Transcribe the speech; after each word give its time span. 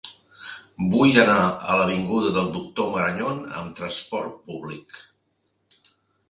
Vull 0.93 1.19
anar 1.23 1.35
a 1.73 1.75
l'avinguda 1.79 2.31
del 2.37 2.49
Doctor 2.55 2.89
Marañón 2.95 3.45
amb 3.61 3.77
trasport 3.81 4.41
públic. 4.49 4.99